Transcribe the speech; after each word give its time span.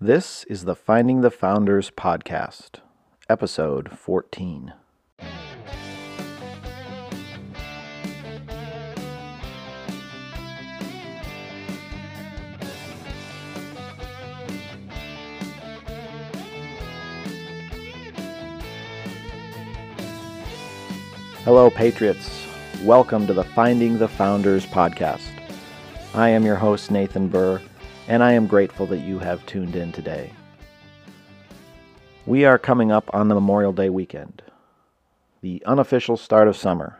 This 0.00 0.44
is 0.44 0.64
the 0.64 0.76
Finding 0.76 1.22
the 1.22 1.30
Founders 1.32 1.90
podcast, 1.90 2.78
episode 3.28 3.90
14. 3.98 4.72
Hello, 21.42 21.70
Patriots. 21.70 22.46
Welcome 22.84 23.26
to 23.26 23.34
the 23.34 23.42
Finding 23.42 23.98
the 23.98 24.06
Founders 24.06 24.64
podcast. 24.64 25.26
I 26.14 26.28
am 26.28 26.44
your 26.44 26.54
host, 26.54 26.92
Nathan 26.92 27.26
Burr 27.26 27.60
and 28.08 28.24
I 28.24 28.32
am 28.32 28.46
grateful 28.46 28.86
that 28.86 29.00
you 29.00 29.18
have 29.18 29.44
tuned 29.44 29.76
in 29.76 29.92
today. 29.92 30.32
We 32.24 32.46
are 32.46 32.58
coming 32.58 32.90
up 32.90 33.10
on 33.12 33.28
the 33.28 33.34
Memorial 33.34 33.72
Day 33.72 33.90
weekend, 33.90 34.42
the 35.42 35.62
unofficial 35.66 36.16
start 36.16 36.48
of 36.48 36.56
summer. 36.56 36.98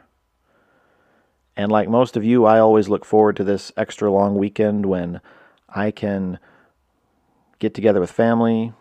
And 1.57 1.73
like 1.73 1.89
most 1.89 2.19
of 2.19 2.25
you, 2.25 2.45
I 2.45 2.59
always 2.59 2.91
look 2.91 3.07
forward 3.07 3.37
to 3.37 3.45
this 3.45 3.73
extra 3.75 4.13
long 4.13 4.37
weekend 4.37 4.85
when 4.85 5.23
I 5.67 5.91
can 5.91 6.39
get 7.59 7.73
together 7.73 8.01
with 8.01 8.13
family, 8.13 8.75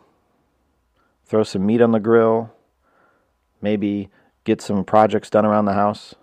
throw 1.26 1.44
some 1.44 1.66
meat 1.66 1.82
on 1.82 1.94
the 1.94 2.00
grill, 2.00 2.54
maybe 3.62 4.10
get 4.44 4.62
some 4.62 4.84
projects 4.84 5.30
done 5.30 5.46
around 5.46 5.64
the 5.64 5.74
house. 5.74 6.14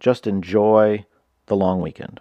Just 0.00 0.26
enjoy 0.26 1.06
the 1.46 1.56
long 1.56 1.80
weekend. 1.80 2.20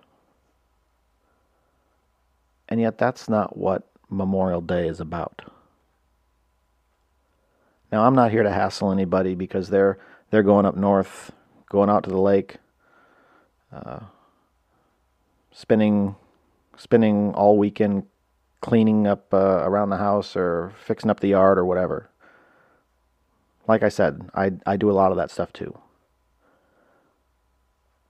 And 2.69 2.79
yet, 2.79 2.97
that's 2.97 3.27
not 3.27 3.57
what 3.57 3.89
Memorial 4.09 4.61
Day 4.61 4.87
is 4.87 4.99
about. 4.99 5.41
Now, 7.91 8.05
I'm 8.05 8.16
not 8.16 8.31
here 8.31 8.44
to 8.44 8.52
hassle 8.52 8.91
anybody 8.91 9.35
because 9.35 9.69
they're 9.69 9.97
they're 10.30 10.44
going 10.44 10.67
up 10.67 10.77
north, 10.77 11.31
going 11.69 11.89
out 11.89 12.03
to 12.03 12.09
the 12.11 12.21
lake, 12.21 12.57
uh, 13.73 14.02
spending 15.52 16.16
spending 16.77 17.33
all 17.33 17.57
weekend 17.57 18.03
cleaning 18.61 19.07
up 19.07 19.33
uh, 19.33 19.61
around 19.63 19.89
the 19.89 19.97
house 19.97 20.35
or 20.35 20.73
fixing 20.85 21.09
up 21.09 21.19
the 21.19 21.29
yard 21.29 21.57
or 21.57 21.66
whatever. 21.66 22.09
Like 23.67 23.83
I 23.83 23.89
said, 23.89 24.29
I 24.35 24.51
I 24.66 24.77
do 24.77 24.91
a 24.91 24.94
lot 24.94 25.11
of 25.11 25.17
that 25.17 25.31
stuff 25.31 25.51
too. 25.51 25.77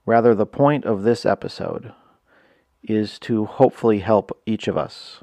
Rather, 0.05 0.33
the 0.35 0.45
point 0.45 0.85
of 0.85 1.03
this 1.03 1.25
episode 1.25 1.93
is 2.83 3.19
to 3.19 3.45
hopefully 3.45 3.99
help 3.99 4.37
each 4.45 4.67
of 4.67 4.77
us 4.77 5.21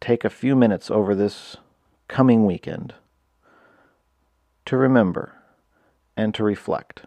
take 0.00 0.24
a 0.24 0.30
few 0.30 0.54
minutes 0.54 0.90
over 0.90 1.14
this 1.14 1.56
coming 2.06 2.46
weekend 2.46 2.94
to 4.64 4.76
remember 4.76 5.34
and 6.16 6.34
to 6.34 6.44
reflect, 6.44 7.02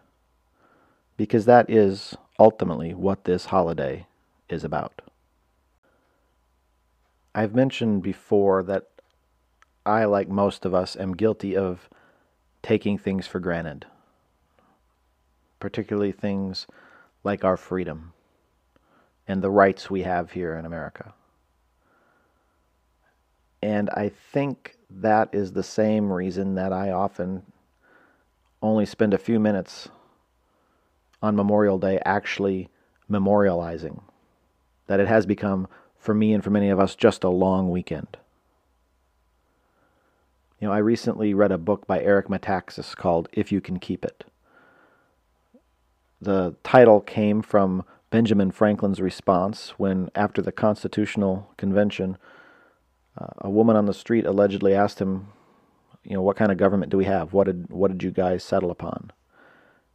because 1.16 1.44
that 1.44 1.68
is 1.70 2.16
ultimately 2.38 2.92
what 2.92 3.24
this 3.24 3.46
holiday 3.46 4.06
is 4.48 4.64
about. 4.64 5.00
I've 7.34 7.54
mentioned 7.54 8.02
before 8.02 8.62
that 8.64 8.88
I, 9.86 10.04
like 10.04 10.28
most 10.28 10.64
of 10.64 10.74
us, 10.74 10.96
am 10.96 11.16
guilty 11.16 11.56
of 11.56 11.88
taking 12.62 12.98
things 12.98 13.26
for 13.26 13.40
granted, 13.40 13.86
particularly 15.60 16.12
things 16.12 16.66
like 17.24 17.44
our 17.44 17.56
freedom 17.56 18.12
and 19.32 19.42
the 19.42 19.50
rights 19.50 19.88
we 19.88 20.02
have 20.02 20.32
here 20.32 20.54
in 20.56 20.66
America. 20.66 21.14
And 23.62 23.88
I 23.88 24.10
think 24.10 24.76
that 24.90 25.30
is 25.32 25.52
the 25.52 25.62
same 25.62 26.12
reason 26.12 26.54
that 26.56 26.70
I 26.70 26.90
often 26.90 27.42
only 28.60 28.84
spend 28.84 29.14
a 29.14 29.18
few 29.18 29.40
minutes 29.40 29.88
on 31.22 31.34
Memorial 31.34 31.78
Day 31.78 31.98
actually 32.04 32.68
memorializing. 33.10 34.02
That 34.86 35.00
it 35.00 35.08
has 35.08 35.24
become, 35.24 35.66
for 35.96 36.12
me 36.12 36.34
and 36.34 36.44
for 36.44 36.50
many 36.50 36.68
of 36.68 36.78
us, 36.78 36.94
just 36.94 37.24
a 37.24 37.30
long 37.30 37.70
weekend. 37.70 38.18
You 40.60 40.68
know, 40.68 40.74
I 40.74 40.78
recently 40.78 41.32
read 41.32 41.52
a 41.52 41.58
book 41.58 41.86
by 41.86 42.02
Eric 42.02 42.28
Metaxas 42.28 42.94
called 42.94 43.30
If 43.32 43.50
You 43.50 43.62
Can 43.62 43.78
Keep 43.78 44.04
It. 44.04 44.24
The 46.20 46.54
title 46.62 47.00
came 47.00 47.40
from 47.40 47.86
Benjamin 48.12 48.50
Franklin's 48.50 49.00
response 49.00 49.70
when, 49.78 50.10
after 50.14 50.42
the 50.42 50.52
Constitutional 50.52 51.50
Convention, 51.56 52.18
uh, 53.18 53.28
a 53.38 53.48
woman 53.48 53.74
on 53.74 53.86
the 53.86 53.94
street 53.94 54.26
allegedly 54.26 54.74
asked 54.74 55.00
him, 55.00 55.28
you 56.04 56.12
know, 56.12 56.20
what 56.20 56.36
kind 56.36 56.52
of 56.52 56.58
government 56.58 56.92
do 56.92 56.98
we 56.98 57.06
have? 57.06 57.32
What 57.32 57.46
did 57.46 57.70
what 57.70 57.90
did 57.90 58.02
you 58.02 58.10
guys 58.10 58.44
settle 58.44 58.70
upon? 58.70 59.12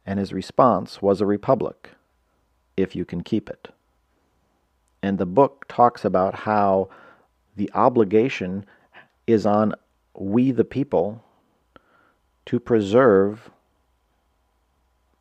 And 0.04 0.18
his 0.18 0.32
response 0.32 1.00
was 1.00 1.20
a 1.20 1.26
republic, 1.26 1.90
if 2.76 2.96
you 2.96 3.04
can 3.04 3.22
keep 3.22 3.48
it. 3.48 3.68
And 5.00 5.18
the 5.18 5.26
book 5.26 5.66
talks 5.68 6.04
about 6.04 6.40
how 6.40 6.88
the 7.54 7.70
obligation 7.72 8.66
is 9.28 9.46
on 9.46 9.74
we 10.14 10.50
the 10.50 10.64
people 10.64 11.22
to 12.46 12.58
preserve 12.58 13.48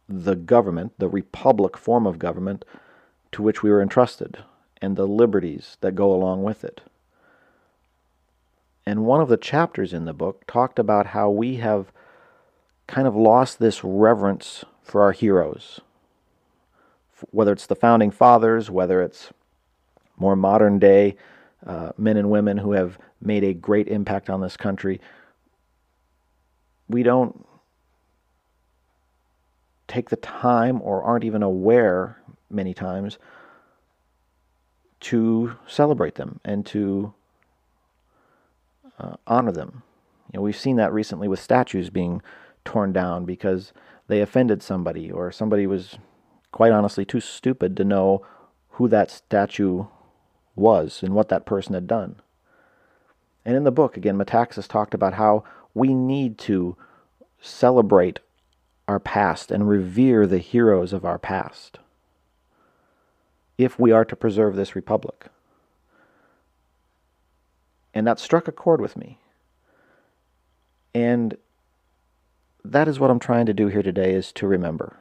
the 0.09 0.35
government, 0.35 0.93
the 0.97 1.09
republic 1.09 1.77
form 1.77 2.07
of 2.07 2.17
government, 2.17 2.65
to 3.37 3.43
which 3.43 3.61
we 3.61 3.69
were 3.69 3.83
entrusted 3.83 4.43
and 4.81 4.95
the 4.95 5.05
liberties 5.05 5.77
that 5.81 5.93
go 5.93 6.11
along 6.11 6.41
with 6.41 6.63
it. 6.63 6.81
And 8.83 9.05
one 9.05 9.21
of 9.21 9.29
the 9.29 9.37
chapters 9.37 9.93
in 9.93 10.05
the 10.05 10.13
book 10.13 10.47
talked 10.47 10.79
about 10.79 11.05
how 11.05 11.29
we 11.29 11.57
have 11.57 11.91
kind 12.87 13.07
of 13.07 13.15
lost 13.15 13.59
this 13.59 13.83
reverence 13.83 14.65
for 14.81 15.03
our 15.03 15.11
heroes. 15.11 15.81
Whether 17.29 17.51
it's 17.51 17.67
the 17.67 17.75
founding 17.75 18.09
fathers, 18.09 18.71
whether 18.71 19.03
it's 19.03 19.31
more 20.17 20.35
modern 20.35 20.79
day 20.79 21.15
uh, 21.63 21.91
men 21.95 22.17
and 22.17 22.31
women 22.31 22.57
who 22.57 22.71
have 22.71 22.97
made 23.21 23.43
a 23.43 23.53
great 23.53 23.87
impact 23.87 24.31
on 24.31 24.41
this 24.41 24.57
country, 24.57 24.99
we 26.89 27.03
don't 27.03 27.45
take 29.87 30.09
the 30.09 30.15
time 30.15 30.81
or 30.81 31.03
aren't 31.03 31.23
even 31.23 31.43
aware 31.43 32.16
many 32.49 32.73
times 32.73 33.17
to 34.99 35.55
celebrate 35.67 36.15
them 36.15 36.39
and 36.43 36.65
to 36.65 37.13
uh, 38.99 39.15
honor 39.27 39.51
them. 39.51 39.83
You 40.31 40.37
know, 40.37 40.43
we've 40.43 40.57
seen 40.57 40.75
that 40.77 40.93
recently 40.93 41.27
with 41.27 41.39
statues 41.39 41.89
being 41.89 42.21
torn 42.65 42.91
down 42.91 43.25
because 43.25 43.73
they 44.07 44.21
offended 44.21 44.61
somebody 44.61 45.11
or 45.11 45.31
somebody 45.31 45.67
was 45.67 45.97
quite 46.51 46.71
honestly 46.71 47.05
too 47.05 47.19
stupid 47.19 47.77
to 47.77 47.83
know 47.83 48.25
who 48.71 48.87
that 48.87 49.11
statue 49.11 49.85
was 50.55 51.03
and 51.03 51.13
what 51.13 51.29
that 51.29 51.45
person 51.45 51.73
had 51.73 51.87
done. 51.87 52.15
And 53.45 53.55
in 53.55 53.63
the 53.63 53.71
book, 53.71 53.95
again, 53.95 54.17
Metaxas 54.17 54.67
talked 54.67 54.93
about 54.93 55.13
how 55.13 55.43
we 55.73 55.93
need 55.93 56.37
to 56.39 56.75
celebrate 57.39 58.19
our 58.87 58.99
past 58.99 59.51
and 59.51 59.69
revere 59.69 60.25
the 60.25 60.39
heroes 60.39 60.91
of 60.91 61.05
our 61.05 61.19
past 61.19 61.79
if 63.57 63.79
we 63.79 63.91
are 63.91 64.05
to 64.05 64.15
preserve 64.15 64.55
this 64.55 64.75
republic. 64.75 65.27
And 67.93 68.05
that 68.05 68.19
struck 68.19 68.47
a 68.47 68.51
chord 68.51 68.79
with 68.79 68.95
me. 68.95 69.19
And 70.93 71.37
that 72.63 72.87
is 72.87 72.99
what 72.99 73.09
I'm 73.09 73.19
trying 73.19 73.45
to 73.47 73.53
do 73.53 73.67
here 73.67 73.81
today 73.81 74.13
is 74.13 74.31
to 74.33 74.47
remember. 74.47 74.97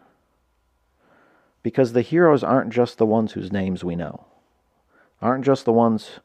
Because 1.62 1.92
the 1.92 2.02
heroes 2.02 2.44
aren't 2.44 2.72
just 2.72 2.98
the 2.98 3.06
ones 3.06 3.32
whose 3.32 3.52
names 3.52 3.82
we 3.82 3.96
know, 3.96 4.26
aren't 5.20 5.44
just 5.44 5.64
the 5.64 5.72
ones 5.72 6.20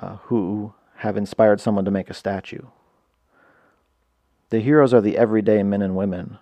uh, 0.00 0.16
who 0.24 0.74
have 0.96 1.16
inspired 1.16 1.60
someone 1.60 1.84
to 1.84 1.90
make 1.90 2.10
a 2.10 2.14
statue. 2.14 2.62
The 4.50 4.60
heroes 4.60 4.94
are 4.94 5.00
the 5.00 5.16
everyday 5.16 5.62
men 5.62 5.82
and 5.82 5.96
women 5.96 6.38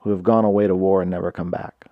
who 0.00 0.10
have 0.10 0.22
gone 0.22 0.44
away 0.44 0.66
to 0.66 0.74
war 0.74 1.00
and 1.00 1.10
never 1.10 1.30
come 1.30 1.50
back, 1.50 1.86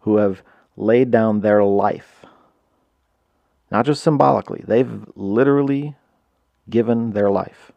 who 0.00 0.16
have 0.16 0.42
laid 0.76 1.10
down 1.10 1.40
their 1.40 1.64
life. 1.64 2.24
Not 3.70 3.86
just 3.86 4.02
symbolically, 4.02 4.64
they've 4.66 5.06
literally 5.14 5.96
given 6.68 7.12
their 7.12 7.30
life 7.30 7.72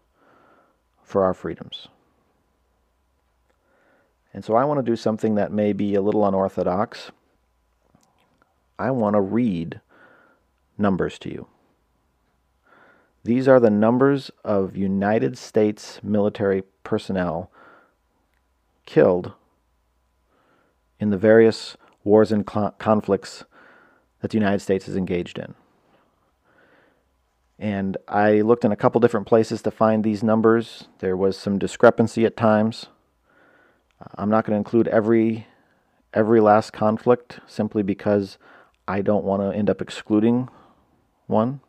for 1.03 1.23
our 1.23 1.33
freedoms. 1.33 1.87
And 4.33 4.43
so 4.43 4.55
I 4.55 4.65
want 4.65 4.79
to 4.79 4.91
do 4.91 4.97
something 4.97 5.35
that 5.35 5.51
may 5.51 5.71
be 5.71 5.95
a 5.95 6.01
little 6.01 6.25
unorthodox. 6.27 7.11
I 8.77 8.91
want 8.91 9.15
to 9.15 9.21
read 9.21 9.79
numbers 10.77 11.17
to 11.19 11.29
you. 11.29 11.47
These 13.23 13.47
are 13.47 13.59
the 13.59 13.69
numbers 13.69 14.29
of 14.43 14.75
United 14.75 15.37
States 15.37 15.99
military 16.03 16.63
personnel 16.83 17.49
killed 18.85 19.31
in 20.99 21.09
the 21.09 21.17
various 21.17 21.77
wars 22.05 22.31
and 22.31 22.45
conflicts 22.45 23.43
that 24.21 24.31
the 24.31 24.37
United 24.37 24.59
States 24.59 24.87
is 24.87 24.95
engaged 24.95 25.37
in. 25.37 25.53
And 27.59 27.97
I 28.07 28.41
looked 28.41 28.63
in 28.63 28.71
a 28.71 28.77
couple 28.77 29.01
different 29.01 29.27
places 29.27 29.61
to 29.63 29.71
find 29.71 30.03
these 30.03 30.23
numbers. 30.23 30.87
There 30.99 31.17
was 31.17 31.37
some 31.37 31.59
discrepancy 31.59 32.25
at 32.25 32.37
times. 32.37 32.87
I'm 34.15 34.29
not 34.29 34.45
going 34.45 34.53
to 34.53 34.57
include 34.57 34.87
every 34.87 35.47
every 36.13 36.39
last 36.39 36.71
conflict 36.71 37.39
simply 37.45 37.83
because 37.83 38.37
I 38.87 39.01
don't 39.01 39.25
want 39.25 39.41
to 39.41 39.57
end 39.57 39.69
up 39.69 39.81
excluding 39.81 40.47
one. 41.27 41.59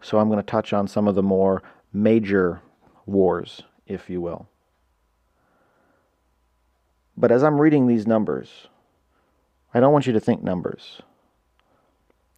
So 0.00 0.18
I'm 0.18 0.28
going 0.28 0.40
to 0.40 0.42
touch 0.42 0.72
on 0.72 0.88
some 0.88 1.06
of 1.06 1.14
the 1.14 1.22
more 1.22 1.62
major 1.92 2.60
wars, 3.06 3.62
if 3.86 4.10
you 4.10 4.20
will. 4.20 4.48
But 7.16 7.30
as 7.30 7.44
I'm 7.44 7.60
reading 7.60 7.86
these 7.86 8.06
numbers, 8.06 8.66
I 9.74 9.80
don't 9.80 9.92
want 9.92 10.06
you 10.06 10.12
to 10.12 10.20
think 10.20 10.42
numbers. 10.42 11.00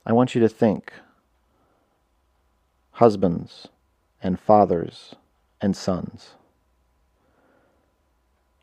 I 0.07 0.13
want 0.13 0.35
you 0.35 0.41
to 0.41 0.49
think 0.49 0.93
husbands 2.93 3.69
and 4.23 4.39
fathers 4.39 5.15
and 5.61 5.77
sons, 5.77 6.35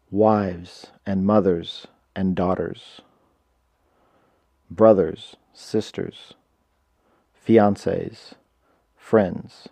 wives 0.09 0.87
and 1.05 1.25
mothers 1.25 1.87
and 2.15 2.35
daughters, 2.35 3.01
brothers, 4.69 5.35
sisters, 5.53 6.33
fiancés, 7.45 8.33
friends. 8.95 9.67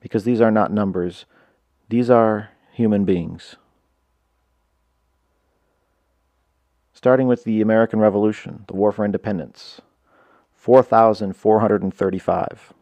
Because 0.00 0.24
these 0.24 0.40
are 0.40 0.50
not 0.50 0.72
numbers, 0.72 1.26
these 1.88 2.10
are 2.10 2.50
human 2.72 3.04
beings. 3.04 3.56
Starting 6.94 7.26
with 7.26 7.42
the 7.42 7.60
American 7.60 7.98
Revolution, 7.98 8.64
the 8.68 8.74
War 8.74 8.92
for 8.92 9.04
Independence, 9.04 9.80
4,435. 10.54 12.72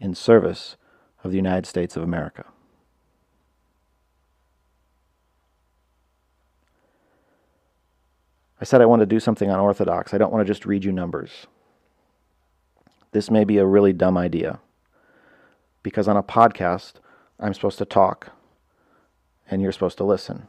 in 0.01 0.15
service 0.15 0.77
of 1.23 1.31
the 1.31 1.37
United 1.37 1.67
States 1.67 1.97
of 1.97 2.03
America. 2.03 2.45
I 8.61 8.65
said 8.65 8.81
I 8.81 8.87
want 8.87 9.01
to 9.01 9.07
do 9.07 9.21
something 9.21 9.51
unorthodox. 9.51 10.13
I 10.13 10.19
don't 10.19 10.33
want 10.33 10.47
to 10.47 10.51
just 10.51 10.67
read 10.67 10.85
you 10.85 10.93
numbers 10.93 11.47
this 13.15 13.31
may 13.31 13.45
be 13.45 13.59
a 13.59 13.65
really 13.65 13.93
dumb 13.93 14.19
idea. 14.19 14.59
Because 15.85 16.09
on 16.09 16.17
a 16.17 16.23
podcast, 16.23 16.95
I'm 17.39 17.55
supposed 17.55 17.79
to 17.79 17.85
talk 17.85 18.33
and 19.49 19.63
you're 19.63 19.71
supposed 19.71 19.99
to 19.99 20.05
listen. 20.05 20.49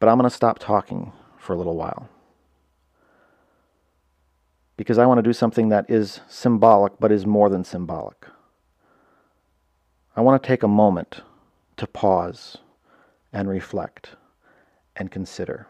But 0.00 0.08
I'm 0.08 0.16
going 0.16 0.28
to 0.28 0.34
stop 0.34 0.58
talking 0.58 1.12
for 1.38 1.52
a 1.52 1.56
little 1.58 1.76
while. 1.76 2.08
Because 4.78 4.96
I 4.96 5.04
want 5.04 5.18
to 5.18 5.22
do 5.22 5.34
something 5.34 5.68
that 5.68 5.90
is 5.90 6.20
symbolic 6.26 6.94
but 6.98 7.12
is 7.12 7.26
more 7.26 7.50
than 7.50 7.62
symbolic. 7.62 8.26
I 10.16 10.22
want 10.22 10.42
to 10.42 10.46
take 10.46 10.62
a 10.62 10.68
moment 10.68 11.20
to 11.76 11.86
pause 11.86 12.56
and 13.30 13.46
reflect 13.46 14.16
and 14.96 15.10
consider. 15.10 15.66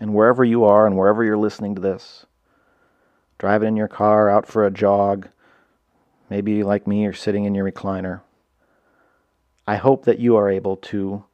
And 0.00 0.14
wherever 0.14 0.44
you 0.44 0.64
are 0.64 0.86
and 0.86 0.96
wherever 0.96 1.22
you're 1.22 1.36
listening 1.36 1.74
to 1.74 1.82
this, 1.82 2.24
driving 3.38 3.68
in 3.68 3.76
your 3.76 3.88
car, 3.88 4.30
out 4.30 4.46
for 4.46 4.64
a 4.64 4.70
jog, 4.70 5.28
maybe 6.30 6.62
like 6.62 6.86
me, 6.86 7.02
you're 7.02 7.12
sitting 7.12 7.44
in 7.44 7.54
your 7.54 7.70
recliner. 7.70 8.20
I 9.66 9.76
hope 9.76 10.04
that 10.04 10.18
you 10.18 10.36
are 10.36 10.50
able 10.50 10.76
to 10.76 11.24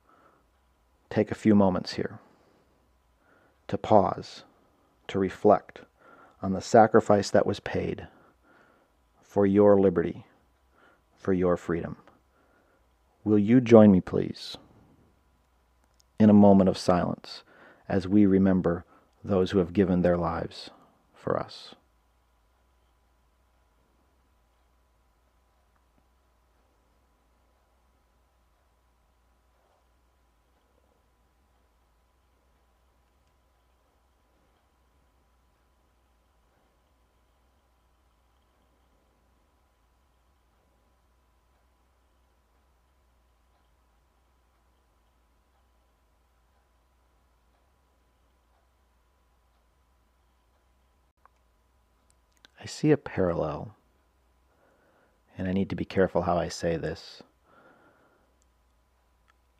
take 1.09 1.31
a 1.31 1.37
few 1.37 1.55
moments 1.55 1.95
here 1.95 2.21
to 3.67 3.79
pause, 3.79 4.45
to 5.09 5.19
reflect 5.19 5.83
on 6.43 6.53
the 6.53 6.61
sacrifice 6.61 7.31
that 7.31 7.47
was 7.47 7.61
paid 7.61 8.09
for 9.23 9.47
your 9.47 9.79
liberty, 9.79 10.25
for 11.17 11.33
your 11.33 11.57
freedom. 11.57 11.97
Will 13.23 13.39
you 13.39 13.61
join 13.61 13.93
me, 13.93 14.01
please, 14.01 14.57
in 16.19 16.31
a 16.31 16.35
moment 16.35 16.69
of 16.69 16.79
silence 16.79 17.45
as 17.89 18.09
we 18.09 18.27
remember 18.27 18.85
those 19.23 19.51
who 19.51 19.59
have 19.59 19.73
given 19.73 20.03
their 20.03 20.17
lives 20.17 20.71
for 21.15 21.39
us? 21.39 21.75
See 52.71 52.91
a 52.91 52.97
parallel, 52.97 53.75
and 55.37 55.49
I 55.49 55.53
need 55.53 55.71
to 55.71 55.77
be 55.77 55.85
careful 55.85 56.23
how 56.23 56.37
I 56.37 56.49
say 56.49 56.77
this. 56.77 57.23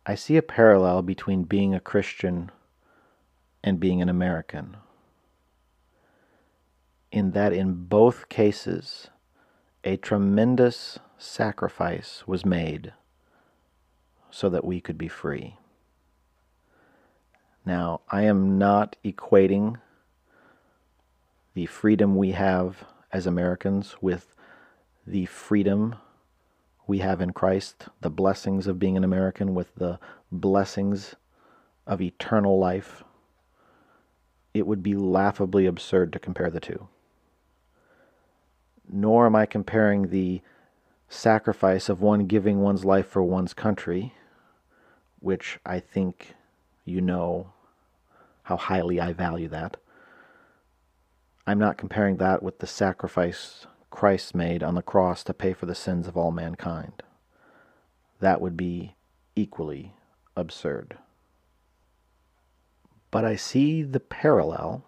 I 0.07 0.15
see 0.15 0.37
a 0.37 0.43
parallel 0.43 1.03
between 1.03 1.45
being 1.45 1.75
a 1.75 1.81
Christian 1.81 2.51
and 3.63 3.79
being 3.79 4.01
an 4.01 4.09
American. 4.09 4.77
In 7.13 7.33
that, 7.33 7.53
in 7.53 7.87
both 7.87 8.29
cases, 8.29 9.09
a 9.85 9.97
tremendous 9.97 10.99
sacrifice 11.19 12.25
was 12.27 12.45
made 12.45 12.93
so 14.31 14.49
that 14.49 14.65
we 14.65 14.81
could 14.81 14.97
be 14.97 15.09
free. 15.09 15.57
Now, 17.67 18.01
I 18.11 18.23
am 18.23 18.59
not 18.59 18.97
equating 19.05 19.77
the 21.55 21.67
freedom 21.67 22.17
we 22.17 22.33
have 22.33 22.85
as 23.13 23.27
Americans 23.27 23.97
with 24.01 24.35
the 25.07 25.27
freedom 25.27 25.97
we 26.87 26.99
have 26.99 27.21
in 27.21 27.33
Christ, 27.33 27.87
the 28.01 28.11
blessings 28.11 28.67
of 28.67 28.79
being 28.79 28.97
an 28.97 29.05
American, 29.05 29.55
with 29.55 29.75
the 29.77 29.99
blessings 30.31 31.15
of 31.87 32.01
eternal 32.01 32.59
life, 32.59 33.05
it 34.55 34.67
would 34.67 34.83
be 34.83 34.95
laughably 34.95 35.67
absurd 35.67 36.13
to 36.13 36.19
compare 36.19 36.51
the 36.51 36.61
two. 36.61 36.89
Nor 38.89 39.27
am 39.27 39.37
I 39.37 39.47
comparing 39.47 40.09
the 40.09 40.43
sacrifice 41.09 41.89
of 41.89 42.01
one 42.01 42.27
giving 42.27 42.61
one's 42.61 42.85
life 42.85 43.07
for 43.07 43.23
one's 43.23 43.55
country, 43.55 44.15
which 45.21 45.59
I 45.65 45.81
think 45.81 46.35
you 46.85 47.01
know 47.01 47.53
how 48.45 48.57
highly 48.57 49.01
I 49.01 49.13
value 49.13 49.49
that. 49.49 49.77
I'm 51.51 51.59
not 51.59 51.79
comparing 51.79 52.19
that 52.19 52.45
with 52.45 52.61
the 52.61 52.67
sacrifice 52.69 53.67
Christ 53.91 54.37
made 54.37 54.63
on 54.63 54.77
the 54.77 54.83
cross 54.83 55.25
to 55.25 55.35
pay 55.35 55.53
for 55.53 55.67
the 55.67 55.75
sins 55.75 56.07
of 56.07 56.17
all 56.17 56.31
mankind. 56.31 57.03
That 58.21 58.41
would 58.41 58.57
be 58.57 58.95
equally 59.35 59.93
absurd. 60.37 60.97
But 63.11 63.25
I 63.25 63.35
see 63.35 63.83
the 63.83 63.99
parallel, 63.99 64.85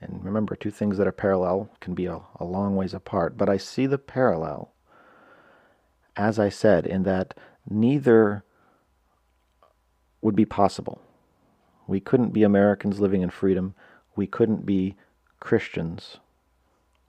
and 0.00 0.24
remember, 0.24 0.56
two 0.56 0.70
things 0.70 0.96
that 0.96 1.06
are 1.06 1.12
parallel 1.12 1.68
can 1.80 1.92
be 1.92 2.06
a, 2.06 2.22
a 2.40 2.44
long 2.46 2.74
ways 2.74 2.94
apart, 2.94 3.36
but 3.36 3.50
I 3.50 3.58
see 3.58 3.86
the 3.86 3.98
parallel, 3.98 4.72
as 6.16 6.38
I 6.38 6.48
said, 6.48 6.86
in 6.86 7.02
that 7.02 7.34
neither 7.68 8.44
would 10.22 10.34
be 10.34 10.46
possible. 10.46 11.02
We 11.86 12.00
couldn't 12.00 12.30
be 12.30 12.44
Americans 12.44 12.98
living 12.98 13.20
in 13.20 13.28
freedom. 13.28 13.74
We 14.16 14.26
couldn't 14.26 14.64
be 14.64 14.96
Christians 15.46 16.16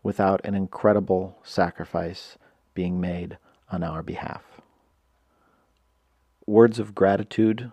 without 0.04 0.40
an 0.46 0.54
incredible 0.54 1.40
sacrifice 1.42 2.38
being 2.76 3.02
made 3.02 3.40
on 3.72 3.82
our 3.82 4.04
behalf. 4.04 4.62
Words 6.46 6.78
of 6.78 6.94
gratitude 6.94 7.72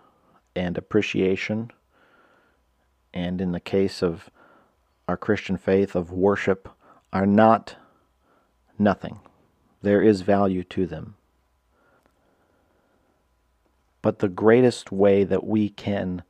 and 0.55 0.75
appreciation, 0.75 1.69
and 3.13 3.39
in 3.39 3.51
the 3.51 3.59
case 3.59 4.01
of 4.01 4.31
our 5.07 5.17
Christian 5.17 5.55
faith 5.55 5.95
of 5.95 6.11
worship, 6.11 6.67
are 7.13 7.27
not 7.27 7.75
nothing. 8.79 9.19
There 9.83 10.01
is 10.01 10.21
value 10.21 10.63
to 10.63 10.87
them. 10.87 11.13
But 14.01 14.17
the 14.17 14.29
greatest 14.29 14.91
way 14.91 15.25
that 15.25 15.45
we 15.45 15.69
can 15.69 16.23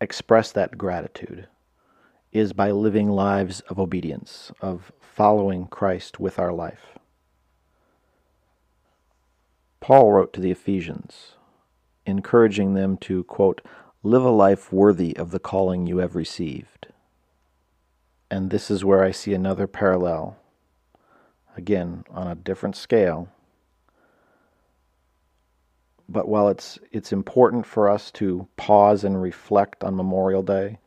express 0.00 0.50
that 0.52 0.78
gratitude 0.78 1.48
is 2.34 2.52
by 2.52 2.72
living 2.72 3.08
lives 3.08 3.60
of 3.60 3.78
obedience, 3.78 4.50
of 4.60 4.92
following 5.00 5.66
Christ 5.66 6.18
with 6.18 6.38
our 6.38 6.52
life. 6.52 6.98
Paul 9.80 10.12
wrote 10.12 10.32
to 10.32 10.40
the 10.40 10.50
Ephesians, 10.50 11.36
encouraging 12.04 12.74
them 12.74 12.96
to, 12.98 13.22
quote, 13.24 13.62
live 14.02 14.24
a 14.24 14.30
life 14.30 14.72
worthy 14.72 15.16
of 15.16 15.30
the 15.30 15.38
calling 15.38 15.86
you 15.86 15.98
have 15.98 16.16
received. 16.16 16.88
And 18.30 18.50
this 18.50 18.68
is 18.70 18.84
where 18.84 19.04
I 19.04 19.12
see 19.12 19.32
another 19.32 19.68
parallel, 19.68 20.36
again, 21.56 22.04
on 22.10 22.26
a 22.26 22.34
different 22.34 22.74
scale. 22.74 23.28
But 26.08 26.26
while 26.26 26.48
it's, 26.48 26.80
it's 26.90 27.12
important 27.12 27.64
for 27.64 27.88
us 27.88 28.10
to 28.12 28.48
pause 28.56 29.04
and 29.04 29.22
reflect 29.22 29.84
on 29.84 29.94
Memorial 29.94 30.42
Day, 30.42 30.78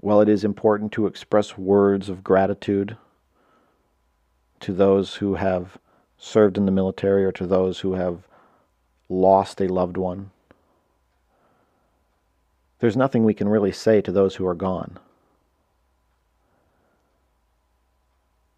while 0.00 0.20
it 0.20 0.28
is 0.28 0.44
important 0.44 0.92
to 0.92 1.06
express 1.06 1.58
words 1.58 2.08
of 2.08 2.24
gratitude 2.24 2.96
to 4.58 4.72
those 4.72 5.16
who 5.16 5.34
have 5.34 5.78
served 6.16 6.56
in 6.56 6.64
the 6.64 6.72
military 6.72 7.24
or 7.24 7.32
to 7.32 7.46
those 7.46 7.80
who 7.80 7.94
have 7.94 8.26
lost 9.08 9.60
a 9.60 9.68
loved 9.68 9.98
one, 9.98 10.30
there's 12.78 12.96
nothing 12.96 13.24
we 13.24 13.34
can 13.34 13.48
really 13.48 13.72
say 13.72 14.00
to 14.00 14.10
those 14.10 14.36
who 14.36 14.46
are 14.46 14.54
gone. 14.54 14.98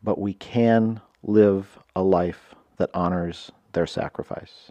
But 0.01 0.21
we 0.21 0.35
can 0.35 1.01
live 1.25 1.79
a 1.95 2.03
life 2.03 2.55
that 2.77 2.91
honors 2.95 3.51
their 3.73 3.87
sacrifice. 3.87 4.71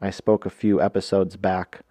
I 0.00 0.10
spoke 0.10 0.44
a 0.44 0.50
few 0.50 0.80
episodes 0.80 1.36
back 1.36 1.82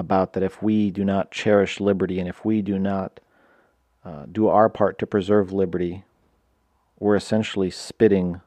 about 0.00 0.32
that 0.32 0.42
if 0.42 0.62
we 0.62 0.90
do 0.90 1.04
not 1.04 1.30
cherish 1.30 1.78
liberty 1.78 2.18
and 2.18 2.28
if 2.28 2.44
we 2.44 2.62
do 2.62 2.78
not 2.78 3.20
uh, 4.04 4.24
do 4.32 4.48
our 4.48 4.68
part 4.68 4.98
to 4.98 5.06
preserve 5.06 5.52
liberty, 5.52 6.04
we're 6.98 7.14
essentially 7.14 7.70
spitting 7.70 8.40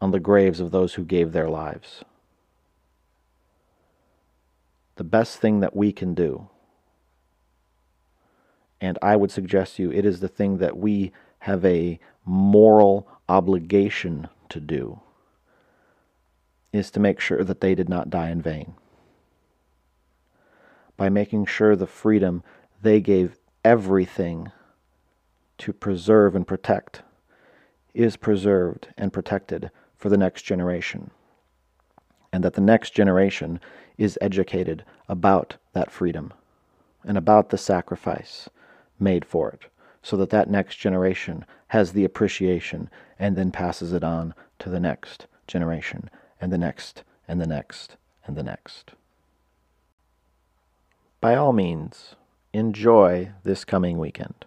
on 0.00 0.10
the 0.10 0.18
graves 0.18 0.60
of 0.60 0.70
those 0.70 0.94
who 0.94 1.04
gave 1.04 1.32
their 1.32 1.48
lives. 1.48 2.02
The 4.96 5.04
best 5.04 5.38
thing 5.38 5.60
that 5.60 5.76
we 5.76 5.92
can 5.92 6.14
do, 6.14 6.48
and 8.80 8.98
I 9.02 9.14
would 9.14 9.30
suggest 9.30 9.76
to 9.76 9.82
you 9.82 9.92
it 9.92 10.06
is 10.06 10.20
the 10.20 10.28
thing 10.28 10.58
that 10.58 10.76
we 10.76 11.12
have 11.40 11.64
a 11.64 12.00
moral 12.24 13.06
obligation 13.28 14.28
to 14.48 14.58
do, 14.58 15.00
is 16.72 16.90
to 16.92 17.00
make 17.00 17.20
sure 17.20 17.44
that 17.44 17.60
they 17.60 17.74
did 17.74 17.88
not 17.88 18.10
die 18.10 18.30
in 18.30 18.40
vain 18.40 18.74
by 20.98 21.08
making 21.08 21.46
sure 21.46 21.74
the 21.74 21.86
freedom 21.86 22.42
they 22.82 23.00
gave 23.00 23.38
everything 23.64 24.52
to 25.56 25.72
preserve 25.72 26.36
and 26.36 26.46
protect 26.46 27.02
is 27.94 28.16
preserved 28.16 28.88
and 28.98 29.12
protected 29.12 29.70
for 29.96 30.10
the 30.10 30.18
next 30.18 30.42
generation. 30.42 31.10
And 32.32 32.44
that 32.44 32.54
the 32.54 32.60
next 32.60 32.90
generation 32.90 33.58
is 33.96 34.18
educated 34.20 34.84
about 35.08 35.56
that 35.72 35.90
freedom 35.90 36.32
and 37.04 37.16
about 37.16 37.48
the 37.48 37.58
sacrifice 37.58 38.50
made 38.98 39.24
for 39.24 39.50
it, 39.50 39.62
so 40.02 40.16
that 40.16 40.30
that 40.30 40.50
next 40.50 40.76
generation 40.76 41.44
has 41.68 41.92
the 41.92 42.04
appreciation 42.04 42.90
and 43.18 43.36
then 43.36 43.50
passes 43.50 43.92
it 43.92 44.04
on 44.04 44.34
to 44.58 44.68
the 44.68 44.80
next 44.80 45.26
generation 45.46 46.10
and 46.40 46.52
the 46.52 46.58
next 46.58 47.02
and 47.26 47.40
the 47.40 47.46
next 47.46 47.96
and 48.26 48.36
the 48.36 48.42
next 48.42 48.92
by 51.20 51.34
all 51.34 51.52
means, 51.52 52.14
enjoy 52.52 53.32
this 53.42 53.64
coming 53.64 53.98
weekend. 53.98 54.44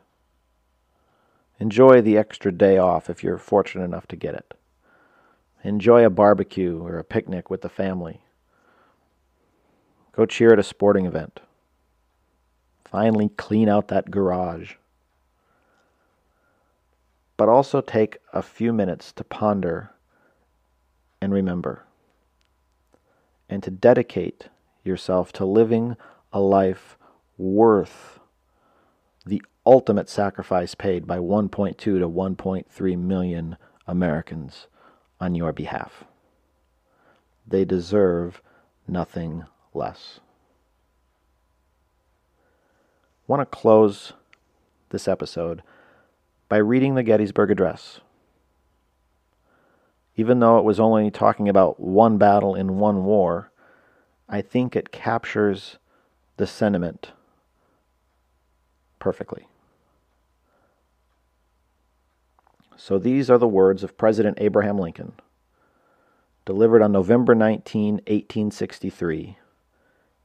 Enjoy 1.59 2.01
the 2.01 2.17
extra 2.17 2.51
day 2.51 2.77
off 2.77 3.09
if 3.09 3.23
you're 3.23 3.37
fortunate 3.37 3.83
enough 3.83 4.07
to 4.07 4.15
get 4.15 4.33
it. 4.33 4.53
Enjoy 5.63 6.03
a 6.03 6.09
barbecue 6.09 6.81
or 6.81 6.97
a 6.97 7.03
picnic 7.03 7.49
with 7.49 7.61
the 7.61 7.69
family. 7.69 8.21
Go 10.11 10.25
cheer 10.25 10.53
at 10.53 10.59
a 10.59 10.63
sporting 10.63 11.05
event. 11.05 11.39
Finally, 12.83 13.29
clean 13.37 13.69
out 13.69 13.87
that 13.89 14.09
garage. 14.09 14.73
But 17.37 17.47
also 17.47 17.79
take 17.79 18.17
a 18.33 18.41
few 18.41 18.73
minutes 18.73 19.11
to 19.13 19.23
ponder 19.23 19.91
and 21.21 21.31
remember, 21.31 21.85
and 23.47 23.61
to 23.61 23.69
dedicate 23.69 24.49
yourself 24.83 25.31
to 25.33 25.45
living 25.45 25.95
a 26.33 26.39
life 26.39 26.97
worth 27.37 28.19
the 29.25 29.41
ultimate 29.65 30.09
sacrifice 30.09 30.75
paid 30.75 31.05
by 31.05 31.17
1.2 31.17 31.77
to 31.77 31.91
1.3 31.91 32.97
million 32.97 33.57
Americans 33.87 34.67
on 35.19 35.35
your 35.35 35.53
behalf. 35.53 36.05
They 37.47 37.65
deserve 37.65 38.41
nothing 38.87 39.45
less. 39.73 40.19
I 42.37 43.33
want 43.33 43.41
to 43.41 43.57
close 43.57 44.13
this 44.89 45.07
episode 45.07 45.61
by 46.49 46.57
reading 46.57 46.95
the 46.95 47.03
Gettysburg 47.03 47.51
Address. 47.51 48.01
Even 50.15 50.39
though 50.39 50.57
it 50.57 50.65
was 50.65 50.79
only 50.79 51.09
talking 51.09 51.47
about 51.47 51.79
one 51.79 52.17
battle 52.17 52.55
in 52.55 52.77
one 52.77 53.05
war, 53.05 53.51
I 54.27 54.41
think 54.41 54.75
it 54.75 54.91
captures 54.91 55.77
the 56.41 56.47
sentiment 56.47 57.11
perfectly. 58.97 59.47
So 62.75 62.97
these 62.97 63.29
are 63.29 63.37
the 63.37 63.47
words 63.47 63.83
of 63.83 63.95
President 63.95 64.39
Abraham 64.41 64.79
Lincoln, 64.79 65.11
delivered 66.45 66.81
on 66.81 66.91
November 66.91 67.35
19, 67.35 67.93
1863, 68.07 69.37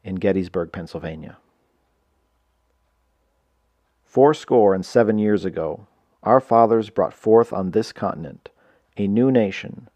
in 0.04 0.14
Gettysburg, 0.14 0.73
Pennsylvania. 0.73 1.37
Fourscore 4.06 4.75
and 4.75 4.87
seven 4.87 5.18
years 5.18 5.44
ago, 5.44 5.87
our 6.23 6.40
fathers 6.40 6.88
brought 6.88 7.12
forth 7.12 7.52
on 7.52 7.73
this 7.73 7.92
continent 7.92 8.49
a 8.96 9.06
new 9.06 9.30
nation, 9.30 9.90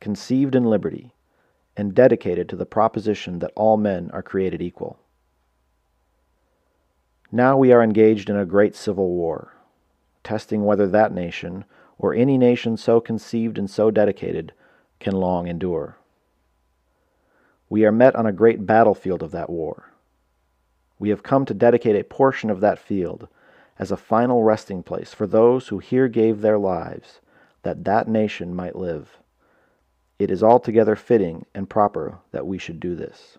conceived 0.00 0.56
in 0.56 0.64
liberty, 0.64 1.14
and 1.76 1.94
dedicated 1.94 2.48
to 2.48 2.56
the 2.56 2.66
proposition 2.66 3.38
that 3.38 3.52
all 3.54 3.76
men 3.76 4.10
are 4.12 4.20
created 4.20 4.60
equal. 4.60 4.98
Now 7.32 7.56
we 7.56 7.72
are 7.72 7.82
engaged 7.82 8.28
in 8.28 8.36
a 8.36 8.44
great 8.44 8.74
civil 8.74 9.08
war, 9.10 9.54
testing 10.24 10.64
whether 10.64 10.88
that 10.88 11.12
nation, 11.12 11.64
or 11.96 12.12
any 12.12 12.36
nation 12.36 12.76
so 12.76 13.00
conceived 13.00 13.56
and 13.56 13.70
so 13.70 13.90
dedicated, 13.90 14.52
can 14.98 15.14
long 15.14 15.46
endure. 15.46 15.96
We 17.68 17.84
are 17.84 17.92
met 17.92 18.16
on 18.16 18.26
a 18.26 18.32
great 18.32 18.66
battlefield 18.66 19.22
of 19.22 19.30
that 19.30 19.48
war. 19.48 19.92
We 20.98 21.10
have 21.10 21.22
come 21.22 21.44
to 21.46 21.54
dedicate 21.54 21.94
a 21.94 22.04
portion 22.04 22.50
of 22.50 22.60
that 22.60 22.80
field 22.80 23.28
as 23.78 23.92
a 23.92 23.96
final 23.96 24.42
resting 24.42 24.82
place 24.82 25.14
for 25.14 25.26
those 25.26 25.68
who 25.68 25.78
here 25.78 26.08
gave 26.08 26.40
their 26.40 26.58
lives 26.58 27.20
that 27.62 27.84
that 27.84 28.08
nation 28.08 28.54
might 28.54 28.74
live. 28.74 29.18
It 30.18 30.30
is 30.30 30.42
altogether 30.42 30.96
fitting 30.96 31.46
and 31.54 31.70
proper 31.70 32.18
that 32.32 32.46
we 32.46 32.58
should 32.58 32.80
do 32.80 32.96
this. 32.96 33.38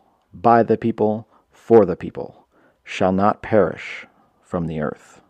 by 0.33 0.63
the 0.63 0.77
people, 0.77 1.27
for 1.51 1.85
the 1.85 1.95
people, 1.95 2.47
shall 2.83 3.11
not 3.11 3.41
perish 3.41 4.05
from 4.41 4.67
the 4.67 4.79
earth. 4.79 5.20